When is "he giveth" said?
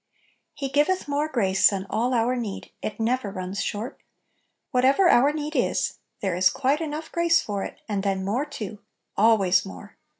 0.55-1.07